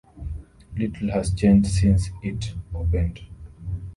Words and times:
Little 0.75 1.11
has 1.11 1.31
changed 1.31 1.69
since 1.69 2.09
it 2.23 2.55
opened. 2.73 3.21